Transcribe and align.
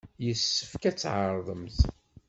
Yessefk 0.25 0.83
ad 0.89 0.95
tɛerḍemt. 0.97 1.79